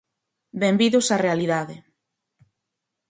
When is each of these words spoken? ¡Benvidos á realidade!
¡Benvidos 0.61 1.05
á 1.15 1.17
realidade! 1.27 1.75